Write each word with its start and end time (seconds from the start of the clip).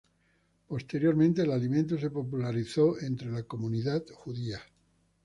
Posteriormente, 0.67 1.43
el 1.43 1.51
alimento 1.51 1.95
se 1.99 2.09
popularizó 2.09 2.99
entre 3.01 3.29
la 3.31 3.43
comunidad 3.43 4.03
judía. 4.11 4.59